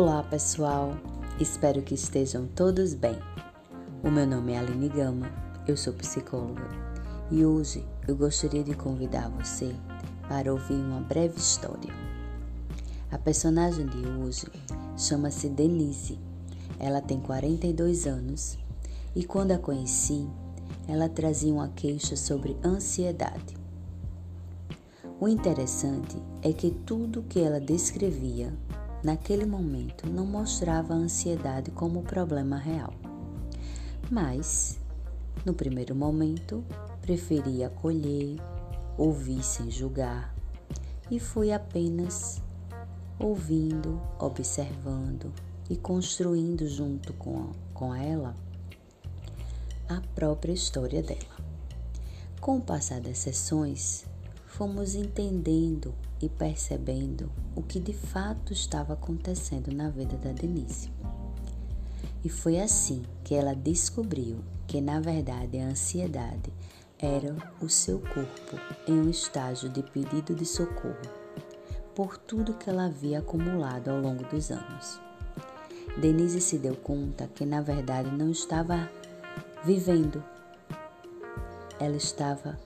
Olá 0.00 0.22
pessoal, 0.22 0.96
espero 1.40 1.82
que 1.82 1.92
estejam 1.92 2.46
todos 2.46 2.94
bem. 2.94 3.18
O 4.00 4.08
meu 4.08 4.24
nome 4.28 4.52
é 4.52 4.58
Aline 4.58 4.88
Gama, 4.88 5.28
eu 5.66 5.76
sou 5.76 5.92
psicóloga 5.92 6.68
e 7.32 7.44
hoje 7.44 7.84
eu 8.06 8.14
gostaria 8.14 8.62
de 8.62 8.76
convidar 8.76 9.28
você 9.28 9.74
para 10.28 10.52
ouvir 10.52 10.74
uma 10.74 11.00
breve 11.00 11.36
história. 11.36 11.92
A 13.10 13.18
personagem 13.18 13.86
de 13.86 14.06
hoje 14.06 14.46
chama-se 14.96 15.48
Denise. 15.48 16.16
Ela 16.78 17.00
tem 17.00 17.18
42 17.18 18.06
anos 18.06 18.56
e 19.16 19.24
quando 19.24 19.50
a 19.50 19.58
conheci, 19.58 20.28
ela 20.86 21.08
trazia 21.08 21.52
uma 21.52 21.70
queixa 21.70 22.14
sobre 22.14 22.56
ansiedade. 22.64 23.56
O 25.18 25.26
interessante 25.26 26.22
é 26.40 26.52
que 26.52 26.70
tudo 26.70 27.24
que 27.28 27.40
ela 27.40 27.58
descrevia 27.58 28.56
naquele 29.02 29.46
momento 29.46 30.08
não 30.08 30.26
mostrava 30.26 30.94
a 30.94 30.96
ansiedade 30.96 31.70
como 31.70 32.02
problema 32.02 32.56
real. 32.56 32.92
Mas, 34.10 34.78
no 35.44 35.54
primeiro 35.54 35.94
momento, 35.94 36.64
preferi 37.00 37.62
acolher, 37.62 38.36
ouvir 38.96 39.42
sem 39.42 39.70
julgar 39.70 40.34
e 41.10 41.18
fui 41.18 41.52
apenas 41.52 42.42
ouvindo, 43.18 44.00
observando 44.18 45.32
e 45.68 45.76
construindo 45.76 46.66
junto 46.66 47.12
com, 47.14 47.52
com 47.74 47.94
ela 47.94 48.34
a 49.88 50.00
própria 50.14 50.52
história 50.52 51.02
dela. 51.02 51.38
Com 52.40 52.58
o 52.58 52.60
passar 52.60 53.00
das 53.00 53.18
sessões, 53.18 54.04
fomos 54.58 54.96
entendendo 54.96 55.94
e 56.20 56.28
percebendo 56.28 57.30
o 57.54 57.62
que 57.62 57.78
de 57.78 57.92
fato 57.92 58.52
estava 58.52 58.94
acontecendo 58.94 59.72
na 59.72 59.88
vida 59.88 60.16
da 60.16 60.32
Denise. 60.32 60.90
E 62.24 62.28
foi 62.28 62.58
assim 62.58 63.04
que 63.22 63.36
ela 63.36 63.54
descobriu 63.54 64.40
que, 64.66 64.80
na 64.80 64.98
verdade, 64.98 65.58
a 65.58 65.66
ansiedade 65.66 66.52
era 66.98 67.36
o 67.62 67.68
seu 67.68 68.00
corpo 68.00 68.56
em 68.88 68.94
um 68.94 69.08
estágio 69.08 69.68
de 69.68 69.80
pedido 69.80 70.34
de 70.34 70.44
socorro 70.44 71.08
por 71.94 72.18
tudo 72.18 72.54
que 72.54 72.68
ela 72.68 72.86
havia 72.86 73.20
acumulado 73.20 73.90
ao 73.90 74.00
longo 74.00 74.24
dos 74.24 74.50
anos. 74.50 75.00
Denise 76.00 76.40
se 76.40 76.58
deu 76.58 76.74
conta 76.74 77.28
que, 77.28 77.46
na 77.46 77.60
verdade, 77.60 78.10
não 78.10 78.32
estava 78.32 78.90
vivendo, 79.64 80.20
ela 81.78 81.96
estava 81.96 82.58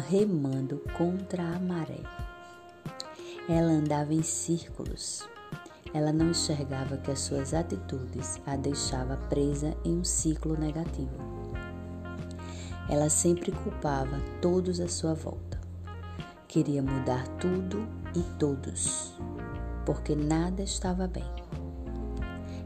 remando 0.00 0.82
contra 0.96 1.42
a 1.42 1.58
maré. 1.58 2.00
Ela 3.48 3.70
andava 3.70 4.12
em 4.12 4.22
círculos. 4.22 5.22
Ela 5.92 6.12
não 6.12 6.30
enxergava 6.30 6.96
que 6.96 7.10
as 7.10 7.20
suas 7.20 7.52
atitudes 7.52 8.40
a 8.46 8.56
deixava 8.56 9.16
presa 9.16 9.76
em 9.84 9.98
um 9.98 10.04
ciclo 10.04 10.56
negativo. 10.56 11.10
Ela 12.88 13.08
sempre 13.08 13.52
culpava 13.52 14.18
todos 14.40 14.80
à 14.80 14.88
sua 14.88 15.14
volta. 15.14 15.60
Queria 16.48 16.82
mudar 16.82 17.26
tudo 17.38 17.86
e 18.14 18.22
todos, 18.38 19.14
porque 19.86 20.16
nada 20.16 20.62
estava 20.62 21.06
bem. 21.06 21.24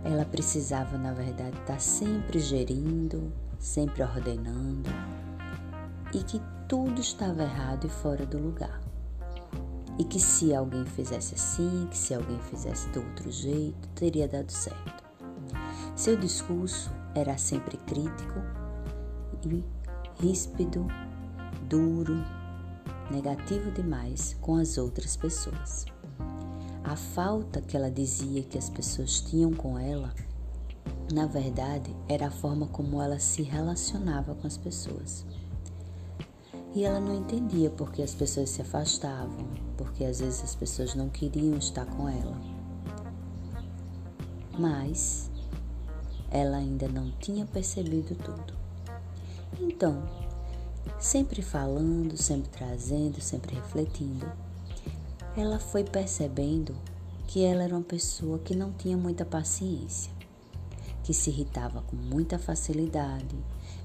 Ela 0.02 0.24
precisava, 0.24 0.98
na 0.98 1.12
verdade, 1.12 1.56
estar 1.58 1.80
sempre 1.80 2.38
gerindo, 2.38 3.32
sempre 3.58 4.02
ordenando, 4.02 4.90
e 6.12 6.22
que 6.22 6.40
tudo 6.68 7.00
estava 7.00 7.42
errado 7.42 7.86
e 7.86 7.90
fora 7.90 8.24
do 8.24 8.38
lugar. 8.38 8.80
E 9.98 10.04
que 10.04 10.18
se 10.18 10.54
alguém 10.54 10.84
fizesse 10.84 11.34
assim, 11.34 11.86
que 11.90 11.96
se 11.96 12.14
alguém 12.14 12.38
fizesse 12.50 12.88
de 12.90 12.98
outro 12.98 13.30
jeito, 13.30 13.88
teria 13.94 14.26
dado 14.26 14.50
certo. 14.50 15.04
Seu 15.94 16.16
discurso 16.16 16.90
era 17.14 17.38
sempre 17.38 17.76
crítico 17.76 18.40
e 19.46 19.62
ríspido, 20.20 20.86
duro, 21.68 22.24
negativo 23.10 23.70
demais 23.70 24.36
com 24.40 24.56
as 24.56 24.76
outras 24.78 25.16
pessoas. 25.16 25.86
A 26.82 26.96
falta 26.96 27.60
que 27.60 27.76
ela 27.76 27.90
dizia 27.90 28.42
que 28.42 28.58
as 28.58 28.68
pessoas 28.68 29.20
tinham 29.20 29.52
com 29.52 29.78
ela, 29.78 30.12
na 31.12 31.26
verdade, 31.26 31.94
era 32.08 32.26
a 32.26 32.30
forma 32.30 32.66
como 32.66 33.00
ela 33.00 33.18
se 33.18 33.42
relacionava 33.42 34.34
com 34.34 34.46
as 34.46 34.56
pessoas. 34.56 35.24
E 36.74 36.82
ela 36.82 36.98
não 36.98 37.14
entendia 37.14 37.70
porque 37.70 38.02
as 38.02 38.14
pessoas 38.14 38.50
se 38.50 38.60
afastavam, 38.60 39.46
porque 39.76 40.04
às 40.04 40.18
vezes 40.18 40.42
as 40.42 40.56
pessoas 40.56 40.92
não 40.96 41.08
queriam 41.08 41.56
estar 41.56 41.86
com 41.86 42.08
ela. 42.08 42.36
Mas 44.58 45.30
ela 46.32 46.56
ainda 46.56 46.88
não 46.88 47.12
tinha 47.12 47.46
percebido 47.46 48.16
tudo. 48.16 48.54
Então, 49.60 50.02
sempre 50.98 51.42
falando, 51.42 52.16
sempre 52.16 52.50
trazendo, 52.50 53.20
sempre 53.20 53.54
refletindo, 53.54 54.26
ela 55.36 55.60
foi 55.60 55.84
percebendo 55.84 56.74
que 57.28 57.44
ela 57.44 57.62
era 57.62 57.74
uma 57.74 57.84
pessoa 57.84 58.40
que 58.40 58.54
não 58.54 58.72
tinha 58.72 58.96
muita 58.96 59.24
paciência, 59.24 60.12
que 61.04 61.14
se 61.14 61.30
irritava 61.30 61.82
com 61.82 61.94
muita 61.94 62.36
facilidade, 62.36 63.36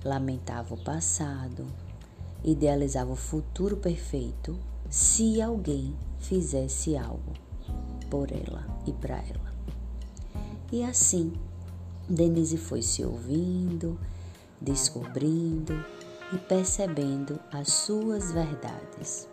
lamentava 0.03 0.73
o 0.73 0.83
passado, 0.83 1.67
idealizava 2.43 3.11
o 3.11 3.15
futuro 3.15 3.77
perfeito 3.77 4.57
se 4.89 5.41
alguém 5.41 5.95
fizesse 6.19 6.97
algo 6.97 7.33
por 8.09 8.31
ela 8.31 8.65
e 8.87 8.93
para 8.93 9.17
ela. 9.17 9.53
E 10.71 10.83
assim, 10.83 11.33
Denise 12.07 12.57
foi 12.57 12.81
se 12.81 13.03
ouvindo, 13.03 13.99
descobrindo 14.59 15.73
e 16.33 16.37
percebendo 16.37 17.39
as 17.51 17.71
suas 17.71 18.31
verdades. 18.31 19.27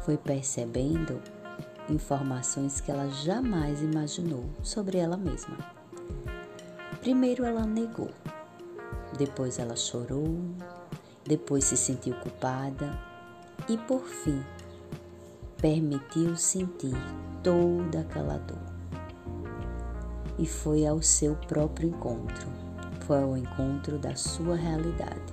Foi 0.00 0.16
percebendo 0.16 1.20
informações 1.88 2.80
que 2.80 2.90
ela 2.90 3.08
jamais 3.08 3.82
imaginou 3.82 4.44
sobre 4.62 4.98
ela 4.98 5.16
mesma. 5.16 5.58
Primeiro 7.00 7.44
ela 7.44 7.64
negou, 7.64 8.10
depois 9.16 9.58
ela 9.58 9.76
chorou, 9.76 10.38
depois 11.30 11.62
se 11.62 11.76
sentiu 11.76 12.16
culpada 12.16 12.98
e, 13.68 13.78
por 13.78 14.02
fim, 14.04 14.42
permitiu 15.58 16.36
sentir 16.36 16.96
toda 17.40 18.00
aquela 18.00 18.36
dor. 18.38 18.58
E 20.40 20.44
foi 20.44 20.84
ao 20.84 21.00
seu 21.00 21.36
próprio 21.36 21.90
encontro, 21.90 22.48
foi 23.06 23.22
ao 23.22 23.36
encontro 23.36 23.96
da 23.96 24.16
sua 24.16 24.56
realidade. 24.56 25.32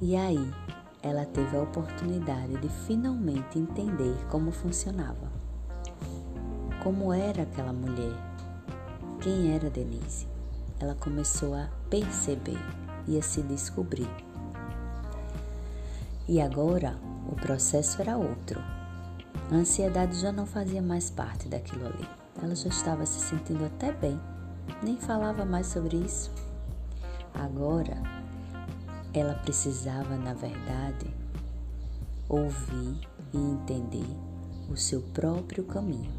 E 0.00 0.16
aí 0.16 0.52
ela 1.00 1.24
teve 1.24 1.56
a 1.56 1.62
oportunidade 1.62 2.56
de 2.56 2.68
finalmente 2.68 3.60
entender 3.60 4.16
como 4.28 4.50
funcionava. 4.50 5.30
Como 6.82 7.12
era 7.12 7.44
aquela 7.44 7.72
mulher? 7.72 8.16
Quem 9.20 9.54
era 9.54 9.70
Denise? 9.70 10.26
Ela 10.80 10.96
começou 10.96 11.54
a 11.54 11.68
perceber 11.88 12.58
e 13.06 13.16
a 13.16 13.22
se 13.22 13.40
descobrir. 13.42 14.08
E 16.28 16.40
agora 16.40 16.98
o 17.30 17.36
processo 17.36 18.00
era 18.02 18.16
outro. 18.16 18.60
A 19.50 19.54
ansiedade 19.54 20.18
já 20.18 20.32
não 20.32 20.44
fazia 20.44 20.82
mais 20.82 21.08
parte 21.08 21.48
daquilo 21.48 21.86
ali. 21.86 22.08
Ela 22.42 22.54
já 22.54 22.68
estava 22.68 23.06
se 23.06 23.20
sentindo 23.20 23.64
até 23.64 23.92
bem, 23.92 24.20
nem 24.82 24.96
falava 24.96 25.44
mais 25.44 25.68
sobre 25.68 25.96
isso. 25.96 26.32
Agora 27.32 28.02
ela 29.14 29.34
precisava, 29.34 30.16
na 30.16 30.34
verdade, 30.34 31.06
ouvir 32.28 33.08
e 33.32 33.38
entender 33.38 34.06
o 34.68 34.76
seu 34.76 35.00
próprio 35.00 35.62
caminho 35.62 36.10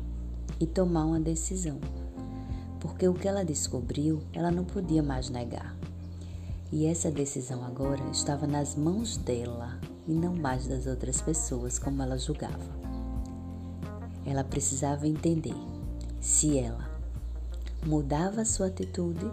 e 0.58 0.66
tomar 0.66 1.04
uma 1.04 1.20
decisão. 1.20 1.80
Porque 2.80 3.08
o 3.08 3.14
que 3.14 3.28
ela 3.28 3.44
descobriu, 3.44 4.22
ela 4.31 4.52
não 4.52 4.64
podia 4.64 5.04
mais 5.04 5.30
negar. 5.30 5.76
E 6.72 6.86
essa 6.86 7.12
decisão 7.12 7.66
agora 7.66 8.04
estava 8.12 8.48
nas 8.48 8.76
mãos 8.76 9.18
dela 9.18 9.80
e 10.07 10.13
não 10.13 10.33
mais 10.33 10.65
das 10.68 10.88
outras 10.88 11.21
pessoas 11.21 11.77
como 11.77 12.01
ela 12.01 12.18
julgava. 12.18 12.65
Ela 14.25 14.44
precisava 14.44 15.07
entender 15.07 15.56
se 16.21 16.57
ela 16.57 16.89
mudava 17.86 18.45
sua 18.45 18.68
atitude 18.68 19.30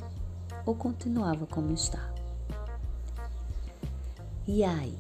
ou 0.67 0.75
continuava 0.75 1.47
como 1.47 1.73
está. 1.73 2.13
E 4.47 4.63
aí, 4.63 4.99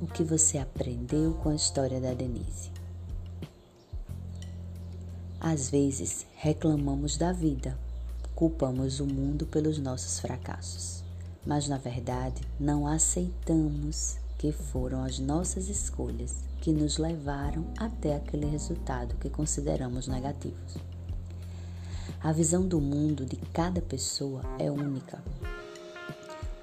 o 0.00 0.06
que 0.06 0.22
você 0.22 0.58
aprendeu 0.58 1.34
com 1.34 1.48
a 1.48 1.54
história 1.54 2.00
da 2.00 2.14
Denise? 2.14 2.70
Às 5.40 5.70
vezes 5.70 6.26
reclamamos 6.36 7.16
da 7.16 7.32
vida, 7.32 7.76
culpamos 8.34 9.00
o 9.00 9.06
mundo 9.06 9.46
pelos 9.46 9.78
nossos 9.78 10.20
fracassos, 10.20 11.02
mas 11.44 11.66
na 11.66 11.78
verdade 11.78 12.42
não 12.60 12.86
aceitamos 12.86 14.19
que 14.40 14.52
foram 14.52 15.04
as 15.04 15.18
nossas 15.18 15.68
escolhas 15.68 16.44
que 16.62 16.72
nos 16.72 16.96
levaram 16.96 17.66
até 17.78 18.16
aquele 18.16 18.46
resultado 18.46 19.14
que 19.16 19.28
consideramos 19.28 20.08
negativos. 20.08 20.78
A 22.22 22.32
visão 22.32 22.66
do 22.66 22.80
mundo 22.80 23.26
de 23.26 23.36
cada 23.52 23.82
pessoa 23.82 24.40
é 24.58 24.70
única. 24.70 25.22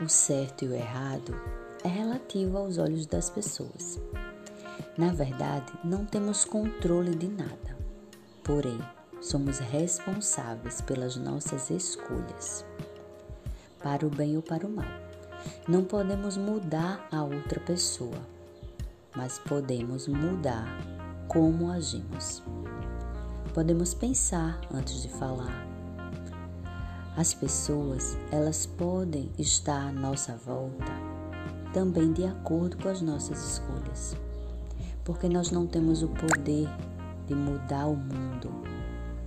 O 0.04 0.10
certo 0.10 0.66
e 0.66 0.70
o 0.70 0.74
errado 0.74 1.40
é 1.84 1.88
relativo 1.88 2.58
aos 2.58 2.80
olhos 2.80 3.06
das 3.06 3.30
pessoas. 3.30 4.00
Na 4.98 5.14
verdade, 5.14 5.72
não 5.84 6.04
temos 6.04 6.46
controle 6.46 7.14
de 7.14 7.28
nada, 7.28 7.78
porém, 8.44 8.80
somos 9.22 9.60
responsáveis 9.60 10.82
pelas 10.82 11.16
nossas 11.16 11.70
escolhas, 11.70 12.66
para 13.78 14.04
o 14.04 14.10
bem 14.10 14.36
ou 14.36 14.42
para 14.42 14.66
o 14.66 14.70
mal. 14.70 15.07
Não 15.68 15.84
podemos 15.84 16.38
mudar 16.38 17.08
a 17.12 17.24
outra 17.24 17.60
pessoa, 17.60 18.20
mas 19.16 19.40
podemos 19.40 20.08
mudar 20.08 20.68
como 21.28 21.72
agimos. 21.72 22.44
Podemos 23.54 23.94
pensar 23.94 24.62
antes 24.74 25.02
de 25.02 25.10
falar. 25.10 25.68
As 27.16 27.34
pessoas, 27.34 28.18
elas 28.32 28.66
podem 28.66 29.32
estar 29.38 29.88
à 29.88 29.92
nossa 29.92 30.36
volta 30.36 31.18
também 31.74 32.12
de 32.12 32.26
acordo 32.26 32.78
com 32.78 32.90
as 32.90 33.02
nossas 33.02 33.54
escolhas. 33.54 34.16
Porque 35.04 35.30
nós 35.30 35.52
não 35.52 35.68
temos 35.68 36.02
o 36.02 36.08
poder 36.08 36.68
de 37.28 37.36
mudar 37.36 37.86
o 37.86 37.96
mundo, 37.96 38.50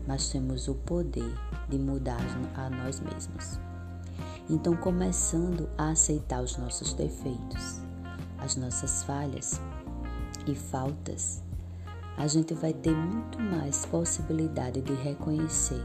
mas 0.06 0.28
temos 0.31 0.69
o 0.69 0.75
poder 0.75 1.32
de 1.69 1.78
mudar 1.78 2.20
a 2.56 2.69
nós 2.70 3.00
mesmos. 3.00 3.58
Então, 4.52 4.76
começando 4.76 5.69
a 5.79 5.91
aceitar 5.91 6.43
os 6.43 6.56
nossos 6.56 6.93
defeitos, 6.93 7.81
as 8.37 8.56
nossas 8.56 9.05
falhas 9.05 9.61
e 10.44 10.56
faltas, 10.56 11.41
a 12.17 12.26
gente 12.26 12.52
vai 12.52 12.73
ter 12.73 12.93
muito 12.93 13.38
mais 13.38 13.87
possibilidade 13.87 14.81
de 14.81 14.93
reconhecer 14.93 15.81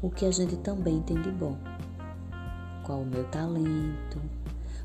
o 0.00 0.08
que 0.08 0.24
a 0.24 0.30
gente 0.30 0.56
também 0.56 1.02
tem 1.02 1.20
de 1.20 1.30
bom. 1.32 1.58
Qual 2.82 3.02
o 3.02 3.06
meu 3.06 3.24
talento, 3.24 4.22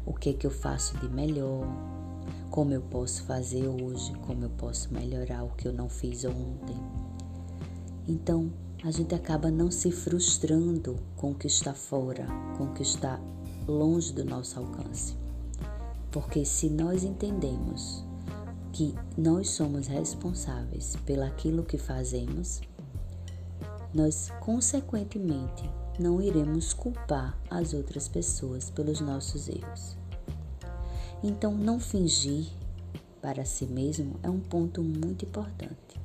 o 0.06 0.14
que 0.14 0.34
que 0.34 0.46
eu 0.46 0.52
faço 0.52 0.98
de 0.98 1.08
melhor, 1.08 1.66
como 2.50 2.74
eu 2.74 2.82
posso 2.82 3.24
fazer 3.24 3.68
hoje, 3.68 4.14
como 4.28 4.44
eu 4.44 4.50
posso 4.50 4.94
melhorar 4.94 5.46
o 5.46 5.50
que 5.52 5.66
eu 5.66 5.72
não 5.72 5.88
fiz 5.88 6.26
ontem. 6.26 6.76
Então, 8.06 8.52
a 8.84 8.92
gente 8.92 9.14
acaba 9.14 9.52
não 9.52 9.70
se 9.70 9.92
frustrando 9.92 10.96
com 11.18 11.31
o 11.31 11.36
que 11.36 11.48
está 11.48 11.74
fora, 11.74 12.26
com 12.58 12.66
o 12.66 12.74
que 12.74 12.81
está 12.81 13.20
longe 13.68 14.14
do 14.14 14.24
nosso 14.24 14.58
alcance. 14.58 15.16
Porque 16.12 16.46
se 16.46 16.70
nós 16.70 17.04
entendemos 17.04 18.04
que 18.72 18.96
nós 19.18 19.50
somos 19.50 19.88
responsáveis 19.88 20.96
pelaquilo 21.06 21.64
que 21.64 21.78
fazemos, 21.78 22.62
nós 23.94 24.31
consequentemente 24.40 25.70
não 26.00 26.22
iremos 26.22 26.74
culpar 26.74 27.38
as 27.50 27.74
outras 27.74 28.08
pessoas 28.08 28.70
pelos 28.70 29.02
nossos 29.02 29.50
erros. 29.50 29.98
Então, 31.22 31.54
não 31.54 31.81
fingir 31.81 32.48
para 33.22 33.44
si 33.44 33.66
mesmo 33.66 34.18
é 34.24 34.30
um 34.30 34.40
ponto 34.40 34.81
muito 34.81 35.26
importante. 35.26 36.00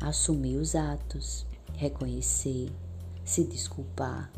Assumir 0.00 0.56
os 0.56 0.74
atos, 0.74 1.46
reconhecer, 1.78 2.70
se 3.24 3.44
desculpar. 3.44 4.30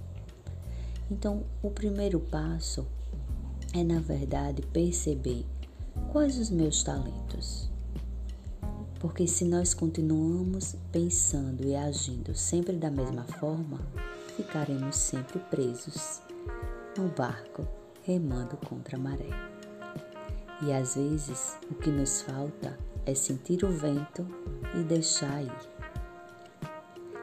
Então, 1.11 1.45
o 1.63 1.71
primeiro 1.71 2.21
passo 2.21 2.87
é, 3.73 3.83
na 3.83 3.99
verdade, 3.99 4.63
perceber 4.63 5.47
quais 6.13 6.39
os 6.39 6.51
meus 6.51 6.83
talentos. 6.83 7.69
Porque 9.01 9.27
se 9.27 9.47
nós 9.47 9.73
continuamos 9.73 10.77
pensando 10.93 11.67
e 11.67 11.75
agindo 11.75 12.35
sempre 12.35 12.77
da 12.77 12.91
mesma 12.91 13.25
forma, 13.25 13.81
ficaremos 14.37 14.97
sempre 14.97 15.39
presos 15.39 16.21
no 16.97 17.09
barco 17.09 17.67
remando 18.05 18.59
contra 18.59 18.99
a 18.99 19.01
maré. 19.01 19.31
E 20.63 20.73
às 20.73 20.95
vezes 20.95 21.57
o 21.71 21.75
que 21.75 21.91
nos 21.91 22.21
falta 22.21 22.79
é 23.07 23.15
sentir 23.15 23.65
o 23.65 23.71
vento 23.71 24.27
e 24.79 24.83
deixar 24.83 25.43
ir. 25.43 25.80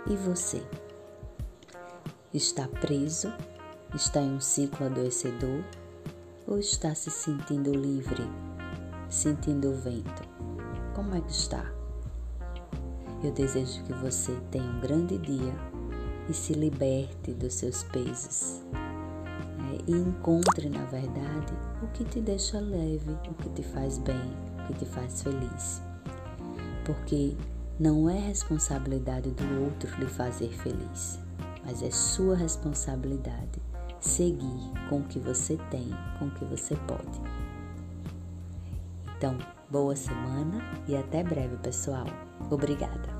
E 0.10 0.16
você? 0.16 0.64
Está 2.34 2.66
preso? 2.66 3.34
Está 3.94 4.22
em 4.22 4.36
um 4.36 4.40
ciclo 4.40 4.86
adoecedor? 4.86 5.62
Ou 6.48 6.58
está 6.58 6.96
se 6.96 7.12
sentindo 7.12 7.74
livre, 7.74 8.24
sentindo 9.10 9.70
o 9.72 9.76
vento? 9.76 10.24
Como 10.96 11.14
é 11.14 11.20
que 11.20 11.32
está? 11.32 11.70
Eu 13.22 13.34
desejo 13.34 13.84
que 13.84 13.92
você 13.96 14.32
tenha 14.50 14.64
um 14.64 14.80
grande 14.80 15.18
dia 15.18 15.54
e 16.30 16.34
se 16.34 16.54
liberte 16.54 17.34
dos 17.34 17.56
seus 17.56 17.84
pesos. 17.84 18.62
Né? 18.72 19.78
E 19.88 19.92
encontre, 19.92 20.70
na 20.70 20.86
verdade, 20.86 21.52
o 21.84 21.88
que 21.88 22.06
te 22.06 22.22
deixa 22.22 22.62
leve, 22.62 23.12
o 23.12 23.34
que 23.34 23.50
te 23.50 23.64
faz 23.64 23.98
bem, 23.98 24.34
o 24.64 24.68
que 24.68 24.80
te 24.80 24.86
faz 24.86 25.22
feliz. 25.22 25.82
Porque 26.86 27.36
não 27.80 28.10
é 28.10 28.18
responsabilidade 28.18 29.30
do 29.32 29.64
outro 29.64 29.96
lhe 30.00 30.08
fazer 30.08 30.50
feliz, 30.50 31.20
mas 31.64 31.84
é 31.84 31.92
sua 31.92 32.36
responsabilidade 32.36 33.62
seguir 34.00 34.72
com 34.90 35.00
o 35.00 35.04
que 35.04 35.20
você 35.20 35.58
tem, 35.70 35.90
com 36.18 36.26
o 36.26 36.32
que 36.32 36.46
você 36.46 36.76
pode. 36.88 37.22
Então, 39.18 39.38
boa 39.70 39.96
semana 39.96 40.62
e 40.88 40.96
até 40.96 41.24
breve, 41.24 41.58
pessoal. 41.58 42.06
Obrigada! 42.50 43.17